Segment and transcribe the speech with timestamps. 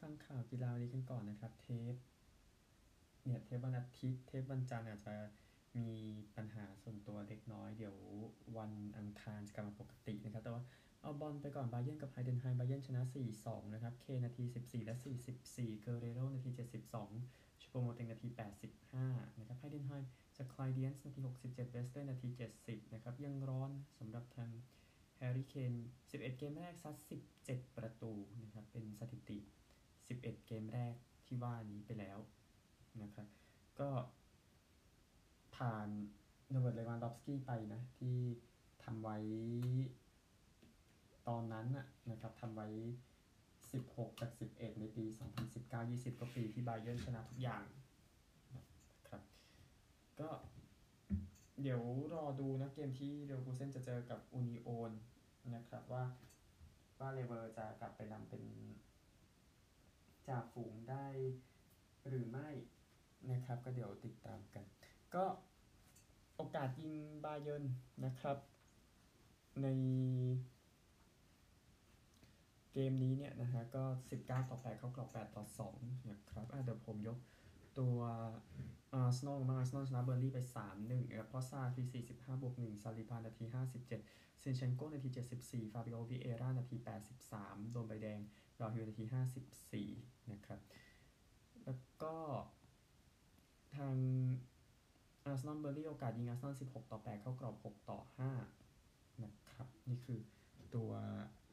[0.00, 1.94] ฟังข่าวกีฬาวันนี้กันก่อนนะครับ เทป
[3.24, 5.14] เนี่ยเทปวันอาทิตย์เทปวันจันทร์อาจจะ
[5.76, 5.88] มี
[6.36, 7.96] ปัญหาส่วนตัวเล็กน้อยเดี๋ยว
[8.58, 10.62] วันอังคารจะกลับมาปกตินะครับ แต่ว่า
[11.02, 13.02] เอาบอลไปก่อนบาเยิร์นกับไฮเดนไฮม์บาเยิร์นชนะ
[13.38, 14.94] 4-2 นะครับ เคนนาที 14 และ
[15.38, 16.50] 44 เกร์เรโรนาที
[17.06, 18.28] 72 ชูโปโมติงนาที
[18.82, 19.92] 85 นะครับ ไฮเดนไฮม์
[20.36, 22.28] จากไคลน์ดีนสต์นาที 67เบสเต้นาที
[22.60, 24.50] 70 นะครับ ยังร้อนสำหรับทาง
[25.16, 25.72] แฮร์รี่เคน
[26.10, 26.96] 11 เกมแรกซัด
[27.36, 29.38] 17 ประตูนะครับ เป็นสถิติ
[30.10, 30.94] 11 เกมแรก
[31.26, 32.18] ที่ว่านี้ไปแล้ว
[33.02, 33.26] นะครับ
[33.80, 33.90] ก็
[35.56, 35.88] ผ่าน
[36.50, 38.18] โรเบิร์ตเลวานดอฟสกี้ไปนะที่
[38.84, 39.18] ทำไว้
[41.28, 41.66] ตอนนั้น
[42.10, 42.68] นะครับทำไว้
[43.64, 45.04] 16 จาก 11 ในปี
[45.62, 47.64] 2019-20ก็ปีที่บาเยิร์นชนะทุกอย่าง
[48.56, 48.64] นะ
[49.08, 49.22] ครับ
[50.20, 50.28] ก็
[51.62, 51.82] เดี๋ยว
[52.14, 54.92] รอดูนะเกมที่เลเวอร์คูเซนจะเจอกับอูนิโอน
[55.54, 56.04] นะครับว่า
[56.98, 58.42] ว่าเลเวอร์จะกลับไปนำเป็น
[60.30, 61.06] จ่าฝูงได้
[62.08, 62.50] หรือไม่
[63.30, 64.64] นะครับ ก็เดี๋ยวติดตามกัน
[65.14, 65.24] ก็
[66.36, 67.64] โอกาสยิงบาเยิร์น
[68.04, 68.36] นะครับ
[69.62, 69.66] ใน
[72.72, 73.84] เกมนี้เนี่ยนะฮะก็
[74.18, 75.44] 19 ต่อ 8 เข้ากรอบ 8 ต่อ
[75.76, 77.18] 2 นะครับเดี๋ยวผมยก
[77.78, 77.98] ตัว
[78.94, 80.38] อาร์เซนอลมาอาร์เซนอลชนะเบิร์นลีย์ไป
[80.74, 81.82] 3-1นะครับทรอสซาร์นาที
[82.14, 83.88] 45บวก1ซาลิบานาที 57
[84.40, 85.08] ซินเชนโกนาที
[85.42, 86.76] 74 ฟาบิโอวิเอร่านาที
[87.24, 88.20] 83 โดนใบแดง
[88.60, 89.04] รอฮิวนาที
[89.86, 90.60] 54 นะครับ
[91.64, 92.14] แล้วก็
[93.76, 93.96] ทาง
[95.24, 97.98] อาร์เซนอลเบิร์นลีย์โอกาสยิงอาร์เซนอล16 ต่อ 8 เข้ากรอบ 6 ต่อ
[98.58, 100.20] 5 นะครับ นี่คือ
[100.74, 100.90] ตัว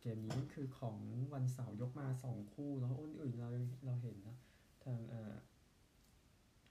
[0.02, 0.98] เกมนี้คือของ
[1.34, 3.50] วันเสาร์ยกมา 2 คู่แล้วอ้นอื่นเรา
[3.86, 4.38] เราเห็นนะ
[4.84, 5.36] ทางเอ่อ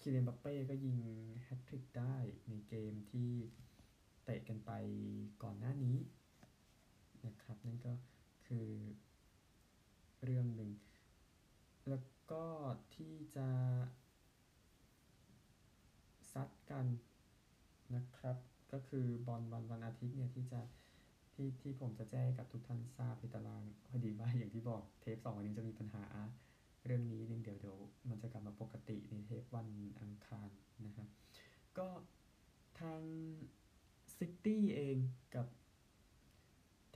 [0.00, 0.98] คิเลนบัปเป้ก็ยิง
[1.44, 2.16] แฮตทริกได้
[2.48, 3.30] ในเกมที่
[4.24, 4.70] เตะกันไป
[5.42, 5.96] ก่อนหน้านี้
[7.26, 7.92] นะครับ นั่นก็
[8.46, 8.68] คือ
[10.24, 10.70] เรื่องหนึ่ง
[11.88, 12.44] แล้วก็
[12.94, 13.48] ที่จะ
[16.32, 16.86] ซัดกัน
[17.94, 18.36] นะครับ
[18.72, 20.60] ก็คือบอลวันวันอาทิตย์เนี่ยที่จะ
[21.34, 26.04] ที่ที่ผมจะแจ้งกับทุกท่านทราบในตารางพอดีว่าอย่างที่บอกเทปสองวันนี้จะมีปัญหา
[26.84, 29.68] เรื่องนิดนึงเดี๋ยวเดี๋ยวมันจะกลับมาปกติในเทปวัน
[30.00, 30.48] อังคาร
[30.86, 31.08] นะครับ
[31.78, 31.88] ก็
[32.80, 33.00] ทาง
[34.16, 34.96] ซิตี้เอง
[35.34, 35.46] กับ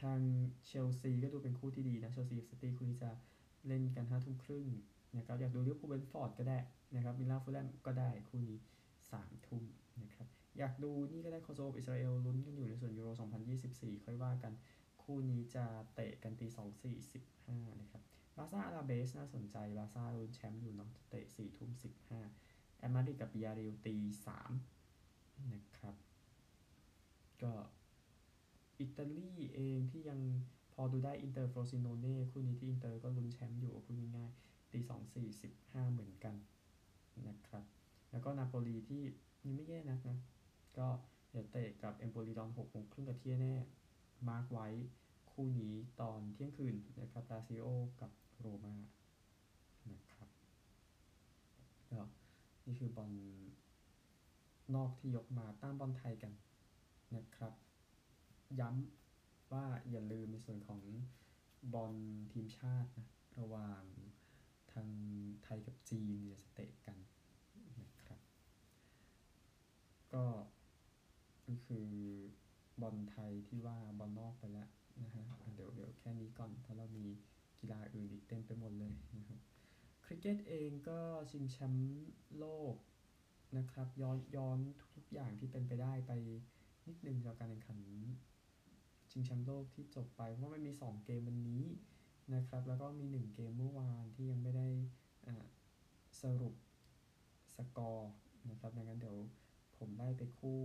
[0.02, 0.20] ทาง
[0.66, 3.10] เชลซีก็ดูเป็นคู่ที่ดีนะเชลซีกับซิตี้คู่นี้จะ
[3.66, 4.66] เล่นกันห้าทุ่มครึ่ง
[5.16, 6.58] นะครับอยากดูลิเวอร์พูลเบรนท์ฟอร์ดก็ได้
[6.94, 8.56] นะครับวิลล่าฟูแล่มก็ได้คู่นี้
[9.10, 9.62] สามทุ่ม
[10.02, 10.26] นะครับ
[10.58, 13.08] อยากดูนี่ก็ได้โคโซโวอิสราเอลลุ้นกันอยู่ในส่วนยูโร
[13.58, 14.52] 2024 ค่อยว่ากัน
[15.02, 18.02] คู่นี้จะเตะกันตี2 4 15นะครับ
[18.36, 21.70] บาซ่าอลาเบสน่าสนใจบาซ่าลุ้นแชมป์อยู่เนาะเตะ4ทุ่ม
[22.24, 23.96] 15แอตมาดริดกับบียาร์เรอัลตี
[24.74, 25.94] 3นะครับ
[27.42, 27.52] ก็
[28.80, 30.20] อิตาลีเองที่ยัง
[30.74, 36.34] พอดูได้อินเตอร์โฟรซิโนเน่คู่นี้ที่อินเตอร์ก็ลุ้นแชมป์อยู่พูดง่ายๆตี2 4 15เหมือนกัน
[37.28, 37.64] นะครับ
[38.10, 39.02] แล้วก็นาโปลีที่
[39.44, 40.18] ยังไม่แย่นักนะ
[40.78, 40.86] ก็
[41.30, 43.54] เดี๋ยวเตะกับเอมโปลีตอน6โมงครึ่งกับเที่ยแน่
[44.28, 44.68] มาร์กไว้
[45.32, 47.66] คู่นี้ตอนเที่ยงคืนนะครับลาซิโอ
[48.00, 48.74] กับโรมา
[49.92, 50.28] นะครับ
[51.90, 52.00] ก็
[52.66, 53.12] นี่คือบอล
[54.74, 56.32] นอกที่ยกมาตั้งบอลไทยกัน
[57.16, 57.52] นะครับ
[58.60, 60.82] ย้ำว่าอย่าลืมในส่วนของ
[61.74, 61.94] บอล
[62.32, 63.08] ทีมชาตินะ
[63.40, 63.82] ระหว่าง
[64.72, 64.88] ทาง
[65.44, 66.98] ไทยกับจีนจะเตะกัน
[67.80, 68.20] นะครับ
[70.12, 70.24] ก็
[71.48, 71.88] นี่คือ
[72.82, 74.68] บอลไทยที่ว่าบอลนอกไปแล้ว
[75.02, 75.24] นะฮะ
[75.54, 77.06] เดี๋ยวเดี๋ยวแค่นี้ก่อนเพราะเรามี
[77.60, 79.40] กีฬาอื่นอีกเต็มไปหมดเลยนะครับ
[80.04, 80.98] คริกเก็ตเองก็
[81.30, 82.74] ชิงแชมป์โลก
[83.58, 84.58] นะครับ ย้อนย้อน
[84.94, 86.12] ทุกๆอย่างที่เป็นไปได้ไป
[86.86, 87.78] นิดนึงจากการแข่งขัน
[89.10, 91.64] ชิงแชมป์โลกที่จบไป เพราะว่ามันมี 2 เกมวันนี้
[92.34, 94.68] นะครับ แล้วก็มี 1 เกมเมื่อวานที่ยังไม่ได้
[96.22, 96.54] สรุป
[97.54, 98.12] สกอร์
[98.50, 99.18] นะครับดังนั้นเดี๋ยว
[99.76, 100.60] ผมได้ไปคู่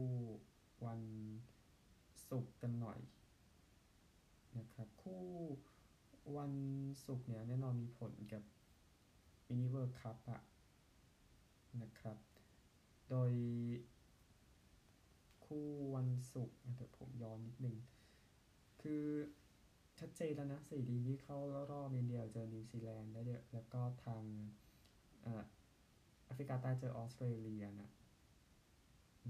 [0.85, 1.01] วัน
[2.30, 3.00] ศุกร์กันหน่อย
[4.57, 5.24] นะครับคู่
[6.38, 6.53] วัน
[7.06, 8.44] ศุกร์เนี่ยแน่นอนมีผลกับ
[9.48, 10.41] mini World Cup อะ
[11.81, 12.18] นะครับ
[13.09, 13.31] โดย
[15.45, 15.65] คู่
[15.95, 17.75] วันศุกร์เดี๋ยวผมย้อนนิดนึง
[18.90, 19.08] คือ
[20.00, 21.38] ชัดเจนแล้วนะสี่ดีที่เข้า
[21.72, 24.24] รอบอินเดียเจอนิวซีแลนด์ได้วเดียวแล้วก็ทาง
[26.26, 27.92] แอฟริกาใต้เจอออสเตรเลียนะ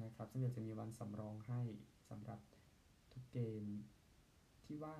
[0.04, 1.62] นะครับซึ่งเดี๋ยวจะมีวันสำรองให้
[2.10, 2.40] สำหรับ
[3.12, 3.64] ทุกเกม
[4.66, 4.96] ที่ว่า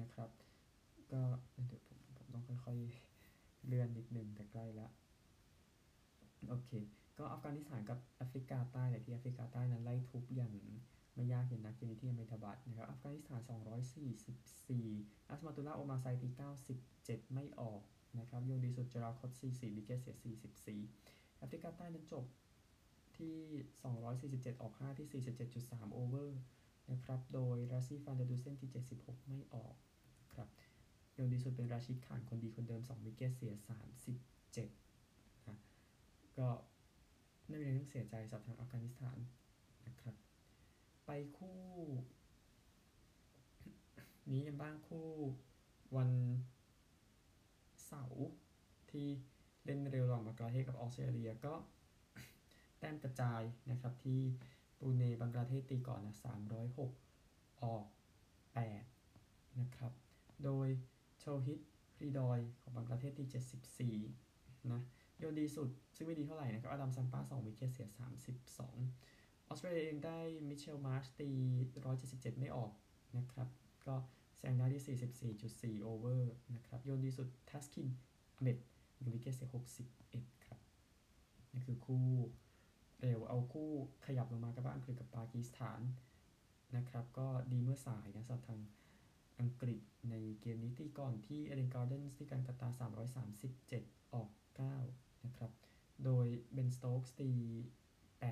[0.00, 0.30] นะครับ
[1.12, 1.22] ก็
[1.66, 4.90] เดี๋ยวผมผมต้องค่อยๆเลื่อนนิดนึงแต่ใกล้แล้ว
[6.48, 6.70] โอเค
[7.18, 10.54] ก็อัฟกานิสถานกับแอฟริกาใต้เนี่ยที่แอฟริกาใต้นั้นไล่ทุบอย่าง
[11.18, 16.28] ไม่ยากเห็นนักเกมนี้ที่อาเมดาบัดนะครับอัฟกานิสถาน 244 อัซมาตุลลาโอมาไซตี
[16.80, 17.80] 97 ไม่ออก
[18.18, 20.16] นะครับโยนดีสุดเจอรัลด์คอตเซีย4 wicket เสีย
[20.94, 22.24] 44 แอฟริกาใต้นั้นจบ
[23.16, 23.36] ที่
[23.98, 25.22] 247 ออก 5 ที่
[25.56, 26.38] 47.3 over
[26.90, 29.74] นะครับโดยราสซีฟานเดอร์ดุสเซนที่ 76 ไม่ออก
[30.34, 30.48] ครับ
[31.16, 33.52] โยนดีสุดเป็นราชิดข่านคนดีคนเดิม2 wicket เสีย
[34.30, 35.58] 37นะ
[36.38, 36.48] ก็
[37.48, 39.18] ไม่มีอะไรต้องเสียใจสำหรับทางอัฟกานิสถาน
[39.86, 40.14] นะครับ
[41.10, 41.60] ไปคู่
[44.30, 45.08] นี้กันบ้างคู่
[45.96, 46.10] วัน
[47.86, 48.26] เสาร์
[48.90, 49.06] ที่
[49.64, 51.54] เล่นเร็วระหว่างบังกลาเทศกับออสเตรเลียก็
[52.78, 54.20] แต้มกระจายนะครับที่
[54.78, 56.16] บรูเนบังกลาเทศตีก่อนนะ
[56.88, 57.84] 306 ออก
[58.76, 59.92] 8 นะครับ
[60.44, 60.68] โดย
[61.18, 61.58] โทฮิต
[62.02, 63.24] ริดอยของบังกลาเทศตี
[63.96, 64.80] 74 นะ
[65.18, 67.88] โยนดีสุดซึ่งไม่ดีเท่าไหร่นะครับอดัมซัมป้า2 wicket เสีย
[68.56, 69.17] 32
[69.48, 70.18] ออสเตรเลียเองได้
[70.48, 71.30] มิเชลมาร์ชตี
[71.84, 72.72] 177 ไม่ออก
[73.16, 73.48] นะครับ
[73.86, 73.94] ก็
[74.36, 74.98] แซงได้ที่
[75.78, 77.88] 44.4 over นะครับโยนดีสุดทัสคิน
[78.36, 79.48] อเมด1 wicket เสีย
[79.96, 80.58] 61 ครับ
[81.52, 82.06] นี่คือคู่
[83.00, 83.70] เร็วเอาคู่
[84.06, 85.80] ขยับลงมากับบ้านอังกฤษกับปากีสถาน
[86.76, 88.60] นะครับ ก็ดีเมื่อสายนะสำหรับทาง
[89.40, 89.80] อังกฤษ
[90.10, 92.68] ในเกมนี้ตีก่อนที่เอเดนการ์เดนส์ที่กัลกัตตา
[93.22, 94.28] 337 ออก
[94.76, 95.52] 9 นะครับ
[96.04, 97.32] โดยเบนสโต๊กส์ตี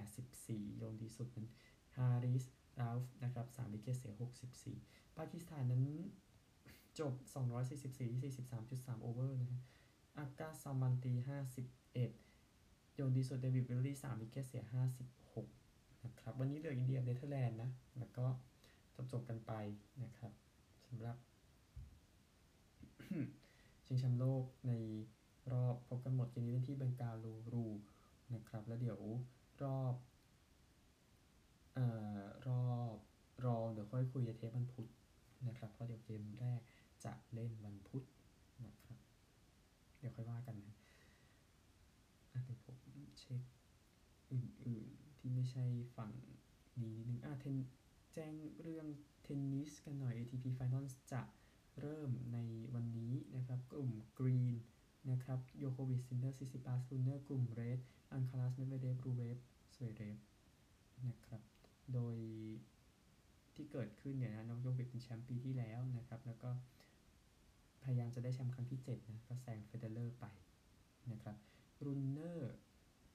[0.04, 1.48] 84โยนดีสุดนั้น
[1.96, 2.44] ฮาริส
[2.81, 4.12] ราฟนะครับ3 wicket เสีย
[4.64, 5.84] 64 ปากีสถานนั้น
[6.98, 7.12] จบ
[7.62, 8.34] 244ที่
[8.72, 9.60] 43.3 over นะครับ
[10.19, 11.12] อากาซัลมานตี
[11.84, 14.62] 51 โยนดีสุดเดวิดวิลลี่3 wicket เสีย
[15.34, 18.26] 56 นะครับ วันนี้เหลืออินเดียเนเธอร์แลนด์นะ แล้วก็
[18.94, 19.52] จบจบกันไป
[20.02, 20.32] นะครับ
[20.87, 21.16] สำหรับ
[23.87, 24.72] ชิงแชมป์โลกใน
[25.52, 27.66] รอบพบกันหมดเกมนี้เล่นที่เบงกาลูรู
[28.34, 28.99] นะครับ แล้วเดี๋ยว
[29.62, 29.94] รอบ
[31.75, 31.87] เอ่
[32.19, 32.97] อรอบ
[33.44, 34.88] รองเดี๋ยวค่อยคุยเทปวันพุธ
[35.49, 36.61] นะครับ เพราะเดี๋ยวเกมแรก
[37.05, 38.05] จะเล่นวันพุธ
[38.64, 38.99] นะครับ
[39.99, 40.75] เดี๋ยวค่อยว่ากันนะ
[42.44, 42.76] เดี๋ยวผม
[43.20, 43.43] เช็ค
[44.32, 45.64] อื่นๆ ที่ไม่ใช่
[45.97, 46.11] ฝั่ง
[46.82, 47.56] นี้นิดนึงอะเทน
[48.12, 48.87] แจ้งเรื่อง
[49.23, 51.23] เทนนิสกันหน่อย ATP Finals จะ
[51.81, 52.38] เริ่มใน
[52.75, 54.40] วันนี้นะครับ กลุ่ม Green
[55.96, 57.81] โยโควิชซินเนอร์ซิซิปัสรูเนอร์กลุ่ม Red
[58.12, 59.37] อัลคาราสเมดเวเดฟรูเบลฟ
[59.75, 60.19] สเวเรฟ
[61.08, 61.43] นะครับ
[61.94, 62.16] โดย
[63.54, 66.50] ที่เกิดขึ้นเนี่ยนะน้องโยโควิชเป็นแชมป์ปีที่แล้วนะครับ แล้วก็
[67.82, 70.26] พยายามจะได้แชมป์ครั้งที่7นะก็แซงเฟเดเลอร์ไป
[71.12, 71.37] นะครับ
[71.84, 72.54] รูเนอร์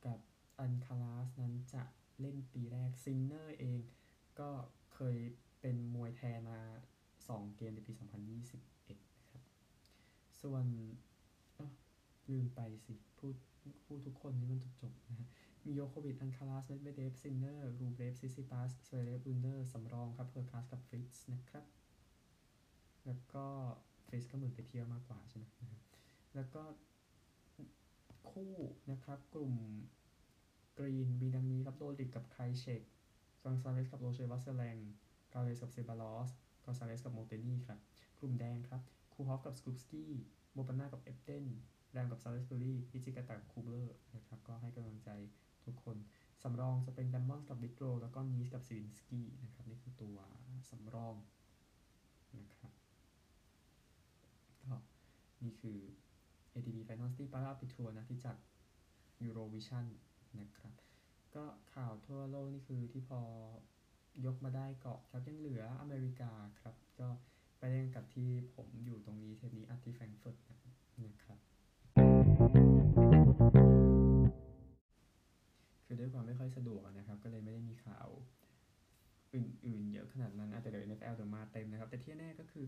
[0.06, 0.19] กับ
[0.60, 1.84] อัลคาราสนั้นจะ
[2.19, 3.81] เล่นปีแรกซินเนอร์เอง
[4.39, 4.50] ก็
[4.94, 5.18] เคย
[5.62, 6.62] เป็นมวยแทนมา
[7.10, 9.44] 2 เกมในปี 2021 ครับ
[10.42, 10.66] ส่วน
[12.31, 13.36] ลืมไปสิ พูด
[13.86, 15.28] พูดทุกคนนี่มันจบจบนะฮะ
[15.66, 21.66] มีโยโควิชอัลคาราสเมดเวเดฟซินเนอร์รูเบลฟซิซิปัสสเวเรฟรูเนอร์สำรองครับเฮอร์คัซกับฟริตส์นะครับ
[23.06, 23.45] แล้วก็
[24.06, 25.81] ฟริตส์ก็เหมือนไปเที่ยวมากกว่าใช่ไหมนะ
[26.36, 26.63] แล้วก็
[28.30, 28.54] คู่
[28.92, 29.54] นะครับ กลุ่ม
[30.77, 32.81] กรีนมีดังนี้ครับโดลิกกับไคเชก
[33.44, 34.77] กอนซาเลสกับโรเชวัสเซแลง
[35.34, 36.30] กาเลสกับเซบาลอส
[36.63, 37.80] กอนซาเลสกับโมเตนี่ครับ
[38.19, 38.81] กลุ่มแดงครับ
[39.13, 40.12] คูฮอฟกับสกูปสกี้
[40.54, 41.45] โมปาน่ากับเอฟเดน
[41.92, 45.10] แรมกับซาเลสเบอรี่อิจิกาตะกับคูเบอร์นะครับก็ให้กำลังใจ
[45.66, 45.98] ทุกคน
[46.44, 50.18] สำรองจะเป็นดัมมอนกับวิกโรแล้วก็นีสกับซิวินสกี้นะครับนี่คือตัว
[50.70, 51.15] สำรอง
[52.39, 52.72] นะครับ
[54.63, 54.75] ก็
[55.44, 55.77] นี่คือ
[56.54, 58.38] ATP Finals ที่ปาราปิทัวร์นะที่จัด
[59.25, 59.86] Eurovision
[60.39, 60.74] นะครับ
[61.36, 63.22] ก็ข่าวทั่วโลกนี่คือที่พอ
[64.25, 67.10] ยกมาได้เกาะครับยังเหลืออเมริกาครับ ก็
[67.60, 70.38] ไปเล่นกับที่ผมอยู่ตรงนี้เทปนี้อัดที่แฟรงก์เฟิร์ต
[71.06, 71.50] นะครับ
[75.91, 78.07] คือด้วยความไม่ค่อยสะดวกนะครับ ก็เลยไม่ได้มีข่าว
[79.36, 82.65] อื่นๆ เยอะขนาดนั้นอาจจะเดี๋ยว NFL เดี๋ยวมาเต็มนะครับ แต่ที่แน่ก็คือ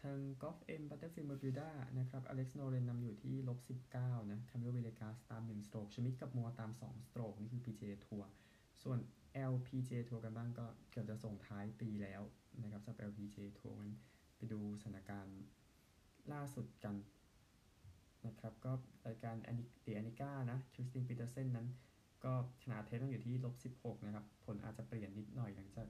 [0.00, 3.58] ทางกอล์ฟเอ็มบัตเตอร์ฟิลด์เบอร์มิวดานะครับอเล็กซ์โนเรนนำอยู่ที่ลบ
[3.94, 8.28] 19นะคามิโลวิเยกาสตาม1 stroke ชมิดกับมัวตาม2 stroke นี่คือ PGA ทัวร์
[8.82, 8.98] ส่วน
[9.52, 12.22] LPGA ทัวร์กันบ้างก็เกือบจะส่งท้ายปีแล้ว
[12.62, 13.88] นะครับสำหรับ LPGA ทัวร์มัน
[14.36, 15.38] ไปดูสถานการณ์
[16.32, 16.96] ล่าสุดกัน
[18.26, 18.72] นะครับก็
[19.06, 21.66] รายการแอนดิเดียนิก้านะคริสตินปีเตอร์เซนนั้น
[22.24, 25.88] ก็ชนะเทสต้องอยู่ที่ลบ16นะครับ ผลอาจจะเปลี่ยนนิดหน่อยหลังจาก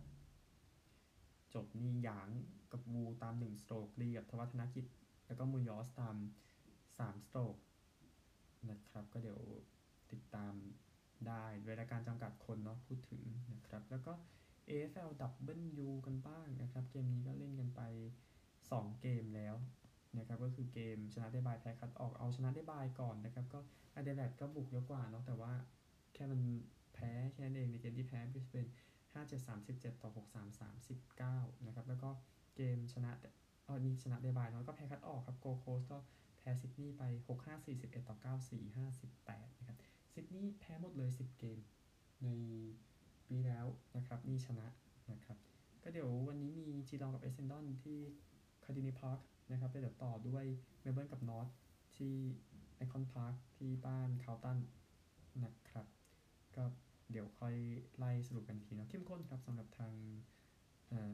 [1.54, 2.28] จบนี่หยาง
[2.72, 4.84] กับวูตาม1สโตรกลีกับทวัฒนกิจ
[5.26, 6.16] แล้วก็มูยอสตาม
[6.70, 7.56] 3สโตรก
[8.70, 9.40] นะครับ ก็เดี๋ยว
[10.12, 10.54] ติดตาม
[11.26, 13.22] ได้ด้วยราการจำกัดคนเนาะพูดถึง
[13.52, 14.12] นะครับ แล้วก็
[14.68, 17.80] AFL ดับเบิลยูกันบ้างนะครับ เกมนี้ก็เล่นกันไป
[18.42, 19.54] 2 เกมแล้ว
[20.18, 23.58] นะครับก็คือเกมชนะได้บายแพ้คัดออกเอาชนะได้บายก่อนนะครับ ก็
[23.94, 25.52] อเดเลดก็บุกเยอะกว่าเนาะแต่ว่า
[26.20, 26.40] ค่มัน
[26.94, 28.66] แพ้แค่นั้นเองในเกมที่แพ้บริสเบน
[29.12, 30.58] 5-7 37ต่อ6-3
[31.10, 32.10] 39นะครับ แล้วก็
[32.56, 33.10] เกมชนะ
[33.66, 35.98] อ๋อนี่ชนะเดบายน้อยก็แพ้คัดออกครับโกโคสก็
[36.38, 37.02] แพ้ซิดนีย์ไป
[37.36, 38.16] 6-5 41ต่อ
[38.48, 38.62] 9-4
[39.06, 39.76] 58นะครับ
[40.12, 41.58] ซิดนีย์แพ้หมดเลย10เกม
[42.24, 42.28] ใน
[43.28, 44.66] ปีแล้วนะครับนี่ชนะ
[45.12, 45.38] นะครับ
[45.82, 47.98] ก็เดี๋ยววันนี้มี Geelong กับ Essendon ที่
[48.64, 49.18] Kardinia Park
[49.50, 50.44] นะครับเดี๋ยวต่อด้วย
[50.80, 51.48] เมลเบิร์นกับ North
[51.96, 52.14] ที่
[52.76, 54.58] Ikon Park ที่บ้าน Carlton
[55.44, 55.86] นะครับ
[56.56, 56.64] ก็
[57.10, 57.54] เดี๋ยวค่อย
[57.98, 59.92] ไล่สรุปกันทีเนาะเข้มข้นครับสำหรับทาง
[60.88, 61.12] เอ่อ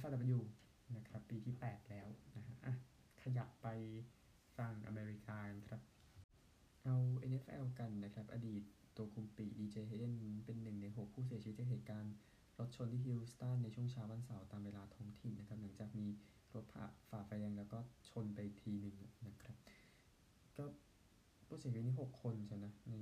[0.00, 0.38] AFLW
[0.96, 2.74] นะครับ ปีที่ 8 แล้วนะฮะอะ
[3.22, 3.68] ขยับไป
[4.56, 5.80] ฝั่งอเมริกานครับ
[6.84, 6.96] เอา
[7.30, 8.62] NFL กันนะครับ อดีต
[8.96, 12.14] ตัวคุมปีก DJ Hayden เป็นหนึ่งใน 6 ผู้เสียชีวิตจากเหตุการณ์
[12.58, 16.08] รถชนที่ฮิวสตันในช่วงเช้าวันเสาร์ตามเวลาท้องถิ่นนะครับ หลังจากมี
[16.54, 17.78] รถผ่าฝ่าไฟแดงแล้วก็
[18.10, 19.56] ชนไปทีหนึ่งนะครับ
[20.58, 20.64] ก็
[21.46, 22.94] ผู้เสียชีวิตนี่6คนใช่ไหมใน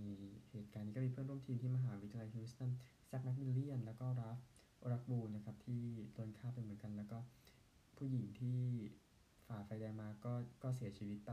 [0.51, 2.71] เหตุการณ์นี้ก็มีเพื่อนร่วมทีมที่มหาวิทยาลัยฮิวสตัน
[3.07, 4.39] Zach McMillian แล้วก็ Ralph
[4.83, 5.83] Oragwu นะครับที่
[6.15, 7.19] โดนฆ่าไปเหมือนกัน แล้วก็
[7.97, 8.59] ผู้หญิงที่
[9.47, 10.33] ฝ่าไฟแดงมาก็
[10.63, 11.33] ก็เสียชีวิตไป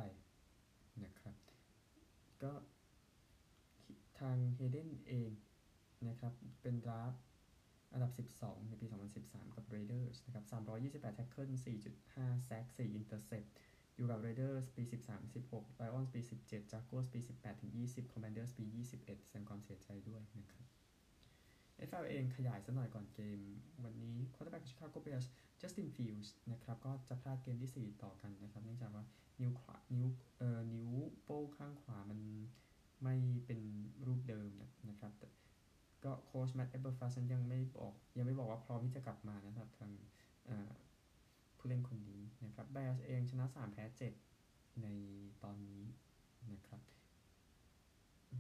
[1.04, 1.36] นะครับ
[2.44, 2.54] ก็
[4.20, 5.32] ทางเฮเดนเอง
[6.08, 7.14] นะครับ เป็นราฟ
[7.94, 8.86] อันดับ 12 ในปี
[9.22, 10.46] 2013 กับ Raiders นะครับ
[10.82, 11.54] 328 tackle
[11.98, 13.50] 4.5 sack 4 intercept
[13.96, 20.64] อยู่กับ Raiders ปี 13 16 Lions ปี 17 Jaguars ปี 18ถึง20 Commanders ปี 21แสดงความเสียใจด้วยนะครับ
[21.78, 23.40] NFL เองขยายสักหน่อยก่อนเกม
[23.84, 25.28] วันนี้ quarterback Chicago Bears
[25.62, 29.04] Justin Fields นะครับ ก็จะพลาดเกมที่ 4 ต่อกันนะครับ เนื่องจากว่า
[29.42, 30.08] นิ้วขวานิ้ว
[30.38, 30.92] เอ่อนิ้ว
[31.24, 32.20] โป้งข้างขวามัน
[33.04, 33.62] ไม่เป็น
[34.06, 34.50] รูปเดิม
[34.90, 35.12] นะครับ
[36.06, 39.92] ก็โค้ช Matt Eberflus ยังไม่บอกยังไม่บอกว่าพร้อมที่จะกลับมานะครับทาง
[41.62, 43.84] ผู้เล่นคนนี้นะครับ Bears เองชนะ 3 แพ้
[44.30, 44.88] 7 ใน
[45.44, 45.84] ตอนนี้
[46.52, 46.82] นะครับ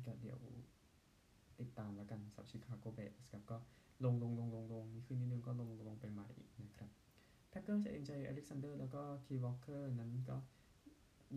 [0.05, 0.37] ก็เดี๋ยว
[1.59, 3.57] ติดตามแล้วกันสำหรับ Chicago Bears ครับก็
[4.03, 6.27] ลงลงลงลงลงมีขึ้นนิดนึงก็ลงลงไปใหม่
[6.63, 6.89] นะครับ
[7.49, 10.37] Packers เอง Jaire Alexander แล้วก็ Quay Walker นั้นก็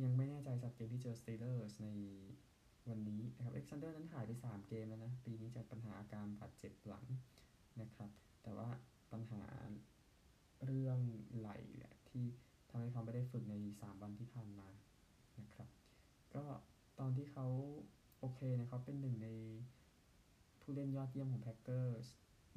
[0.02, 1.88] ยังไม่แน่ใจสำหรับเกมที่เจอ Steelers ใน
[2.88, 7.04] วันนี้นะครับ Alexander นั้นหายไป 3 เกมแล้วนะ ปีนี้จากปัญหาอาการบาดเจ็บหลัง
[7.80, 8.10] นะครับ
[8.42, 8.68] แต่ว่า
[9.12, 9.42] ปัญหา
[10.66, 10.98] เรื่อง
[11.38, 11.56] ไหล่
[12.10, 12.24] ที่
[12.70, 14.68] ทำให้เขาไม่ได้ฝึกใน 3 วันที่ผ่านมา
[15.40, 15.68] นะครับ
[16.34, 16.44] ก็
[16.98, 17.46] ตอนที่เขา
[18.18, 19.28] โอเคนะเขาเป็นหนึ่งใน
[20.60, 22.06] ผู้เล่นยอดเยี่ยมของ Packers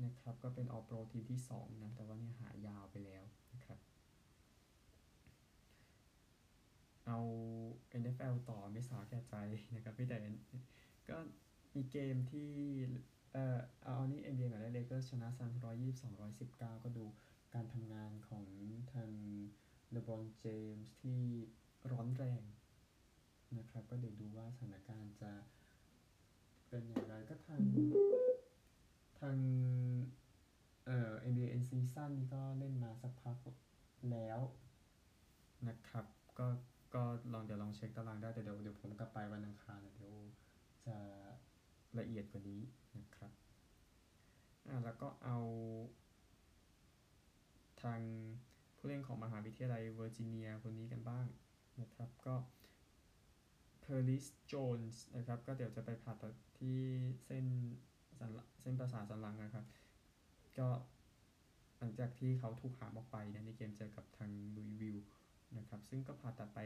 [0.05, 3.23] นะครับ ก็เป็น All-Pro ทีมที่ 2 นะ แต่ว่าเนี่ยหายยาวไปแล้ว
[3.53, 3.79] นะครับ
[7.05, 7.19] เอา
[8.01, 9.35] NFL ต่อไม่สาแก่ใจ
[9.75, 10.17] นะครับพี่แต่
[11.09, 11.17] ก็
[11.75, 12.49] มีเกมที่
[13.31, 17.05] เอ่อเอาอันนี้ NBA กับเลเกอร์ชนะ Suns ร้อยยี่สิบสองร้อยสิบเก้าก็ดู
[17.57, 18.45] การทำงานของ
[18.93, 19.09] ทาง
[19.91, 20.45] เลบรอนเจ
[20.75, 21.21] มส์ที่
[21.91, 22.43] ร้อนแรง
[23.57, 25.31] นะครับ ก็เดี๋ยวดูว่าสถานการณ์จะ
[26.69, 27.61] เป็นอย่างไรก็ทาง
[29.19, 29.37] ทาง
[30.85, 33.37] เอ่อ NBA N Season นี่ก็เล่นมาสักพัก
[34.11, 34.39] แล้ว
[35.67, 36.05] นะครับ
[36.39, 36.47] ก็
[36.95, 40.15] ก็ลองเดี๋ยวลองเช็คตารางได้แต่เดี๋ยวเดี๋ยวผมกลับไปวันอังคารเดี๋ยว
[40.87, 40.97] จะ
[41.99, 42.61] ละเอียดกว่านี้
[42.99, 43.31] นะครับ
[44.67, 48.01] อ่าแล้วก็เอาทาง
[48.77, 51.25] ผู้เล่นของมหาวิทยาลัยเวอร์จิเนียคนนี้กันบ้าง
[51.82, 52.36] นะครับก็
[53.81, 56.79] Perris Jones นะครับก็เดี๋ยวจะไปผ่าตัดที่
[57.25, 57.46] เส้น
[58.20, 58.22] ส
[58.62, 59.65] เส้นประสาทสันหลังนะครับ
[60.60, 60.67] ก็
[61.79, 64.98] หลังจากที่เขาถูกหามออกไปในเกมเจอกับทางลุยวิล
[65.58, 66.60] นะครับซึ่งก็ผ่าตัดไป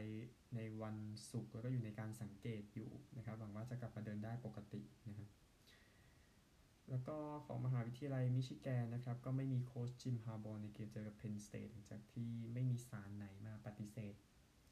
[0.54, 0.96] ในวัน
[1.30, 5.28] ศุกร์แล้วก็อยู่ในการสังเกตอยู่นะครับหวังว่าจะกลับมาเดินได้ปกตินะครับ
[7.02, 14.14] แล้วก็ของมหาวิทยาลัยมิชิแกนนะครับ ก็ไม่มีโค้ช Jim Harbaugh ในเกมเจอกับ Penn State หลังจากที่ไม่มีศาลไหนมาปฏิเสธ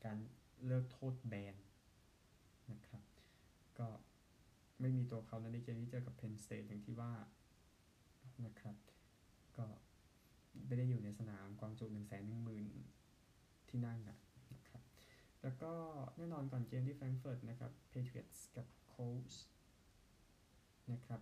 [0.04, 0.16] การ
[0.66, 1.54] เลิกโทษแบน
[2.72, 3.02] นะครับ
[3.78, 3.88] ก็
[4.80, 7.12] ไม่มีตัวเขาในเกมที่เจอกับ Penn State อย่างที่ว่า
[8.46, 8.76] นะครับ
[9.56, 9.66] ก็
[10.66, 12.64] ไม่ได้อยู่ในสนามความจุหนึ่งแสนหนึ่งหมื่น
[13.68, 14.16] ที่นั่งนะ
[14.68, 14.82] ครับ
[15.42, 15.72] แล้วก็
[16.16, 19.36] แน่นอนก่อนเกมที่แฟรงก์เฟิร์ตนะครับ Patriots กับ Colts
[20.92, 21.20] นะครับ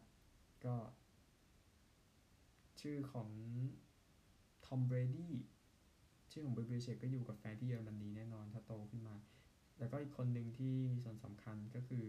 [0.66, 0.76] ก็
[2.80, 3.30] ชื่อของ
[4.66, 5.34] Tom Brady
[6.30, 9.16] ชื่อของ Bill Belichick ก็อยู่กับแฟนที่เยอรมนีแน่นอนถ้าโตขึ้นมา
[9.78, 12.04] แล้วก็อีกคนหนึ่งที่มีส่วนสำคัญก็คือ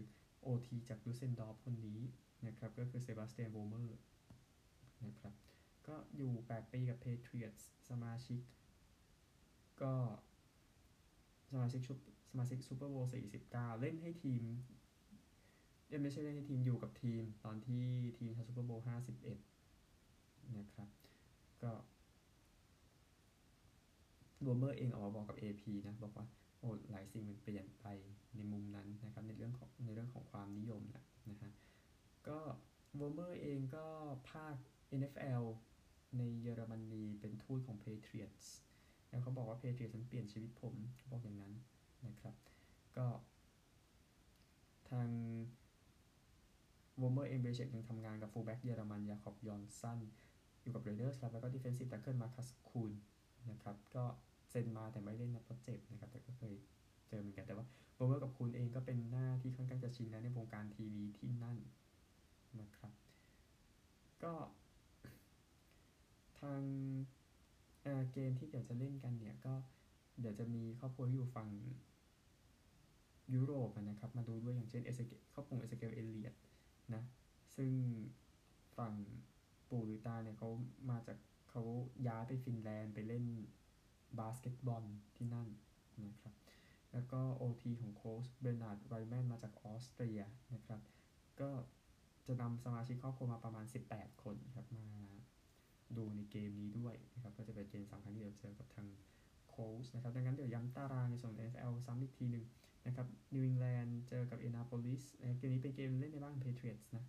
[0.46, 2.00] OT จากดุสเซลดอร์ฟคนนี้
[2.48, 4.00] นะครับก็คือ Sebastian Vollmer
[5.06, 5.34] นะครับ
[5.88, 8.42] ก็อยู่ 8 ปีกับ Patriots สมาชิก
[9.82, 9.94] ก็
[11.52, 11.94] สมาชิกชุ
[12.32, 13.12] สมาชิก Super Bowl
[13.46, 14.44] 49 เล่นให้ทีม
[15.92, 17.84] ยังไม่ใช่เล่นให้ทีมอยู่กับทีมตอนที่
[18.20, 19.59] ทีมทำ Super Bowl 51
[20.58, 20.90] นะครับ
[21.64, 21.72] ก็
[24.46, 26.26] Vollmer เองออกมาบอกกับ AP นะ บอกว่า
[26.60, 27.88] โอ้หลายสิ่งมันเปลี่ยนไป
[28.36, 31.52] ในมุมนั้นนะครับ ในเรื่องของในเรื่องของความนิยมนะนะฮะ
[32.28, 32.40] ก็
[33.00, 33.86] Vollmer เองก็
[34.32, 34.56] พากย์
[35.00, 35.44] NFL
[36.18, 38.46] ในเยอรมนีเป็นทูตของ Patriots
[39.10, 40.76] แล้วเขาบอกว่า Patriots นั้นเปลี่ยนชีวิตผม
[41.12, 41.54] บอกอย่างนั้น
[42.08, 42.36] นะครับ
[42.98, 43.08] ก็
[44.90, 45.10] ทาง
[47.02, 50.00] Vollmer เอง Belichick ยังทำงานกับ fullback เยอรมัน Jakob Johnson
[50.62, 52.92] อยู่กับ Raiders ครับแล้วก็ defensive tackle Markus Kuhn
[53.52, 54.04] นะครับก็
[54.50, 56.54] เซ็นมาแต่ไม่ได้นับเพราะเจ็บนะครับแต่ก็เคย
[57.08, 57.66] เจอเหมือนกันแต่ว่า
[57.98, 61.58] Vollmer กับ Kuhn เองก็เป็นหน้าที่ค่อนข้างจะชินแล้วในวงการทีวีที่นั่น
[62.62, 62.92] นะครับ
[64.24, 64.34] ก็
[66.40, 66.62] ทาง
[67.82, 69.54] เกมที่เดี๋ยวจะเล่นกันเนี่ยก็
[70.20, 71.50] เดี๋ยวจะมีครอบครัวที่อยู่ฝั่ง
[73.34, 76.34] ยุโรปนะครับ มาดูด้วยอย่างเช่นเอสเกครอบครัว Ezekiel Elliott
[76.94, 77.04] นะ
[77.56, 77.72] ซึ่ง
[78.78, 78.94] ฝั่ง
[79.70, 80.50] ปู่หรือตาเนี่ยเขา
[80.92, 81.18] มาจาก
[81.52, 81.64] เขา
[82.08, 83.26] ย้ายไปฟินแลนด์ไปเล่น
[84.20, 84.84] บาสเกตบอล
[85.16, 85.48] ที่นั่น
[86.06, 86.34] นะครับ
[86.94, 90.22] แล้วก็ OT ของ Colts Bernhard Raimann มาจากออสเตรีย
[90.56, 90.80] นะครับ
[91.42, 91.50] ก็
[92.28, 94.88] จะนำสมาชิกครอบครัวมาประมาณ 18 คนครับมา
[95.98, 98.88] ดูในเกมนี้ด้วยนะครับ ก็จะเป็นเกมสำคัญที่เราเจอกับทาง
[99.50, 102.46] Colts นะครับ ดังนั้นเดี๋ยวย้ำตารางในส่วน NFL ซ้ำอีกทีหนึ่ง
[102.86, 105.02] นะครับนิวอิงแลนด์เจอกับอินเดียนาโพลิส
[105.38, 107.06] เกมนี้เป็นเกมเล่นในบ้าน Patriots นะ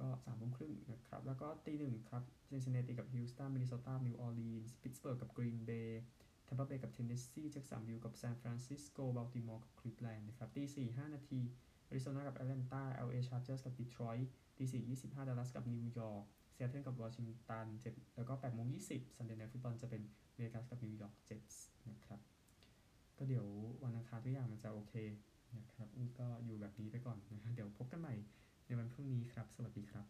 [0.00, 6.02] ก็สามโมงครึ่งนะครับ แล้วก็ตีหนึ่งครับซินซินเนติกับฮิวสตันมินนิโซตานิวออร์ลีนส์พิตสเบิร์กกับกรีนเบย์
[6.44, 11.40] แทมเปอร์เบย์กับเทนเนสซีแจ็กสันวิลกับซานฟรานซิสโกบัลติมอร์กับคลิฟแลนด์นะครับตีสี่ห้านาที
[11.86, 20.02] อาริโซนากับแอตแลนตา LA Chargers กับดีทรอยต์ตีสี่ยี่สิบห้าดัลลัสกับนิวยอร์กเซียเทิลกับวอชิงตันเจ็ดแล้วก็แปดโมงยี่สิบ Sunday Night Football จะเป็น
[20.36, 22.20] เวกัสกับ New York Jets นะครับ
[23.18, 23.46] ก็เดี๋ยว
[23.84, 24.94] วันอังคารทุกอย่างมันจะโอเค
[25.56, 28.14] นะครับนี่ก็อยู่แบบนี้ไปก่อนนะเดี๋ยวพบกันใหม่
[28.68, 30.04] ในวันพรุ่งนี้ครับ สวัสดีครับ